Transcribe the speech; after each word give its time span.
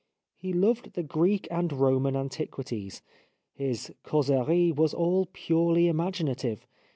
He 0.35 0.51
loved 0.51 0.93
the 0.93 1.03
Greek 1.03 1.47
and 1.51 1.71
Roman 1.71 2.15
antiquities. 2.15 3.03
His 3.53 3.93
causer 4.01 4.51
ie 4.51 4.71
was 4.71 4.95
all 4.95 5.27
purely 5.31 5.87
imaginative. 5.87 6.65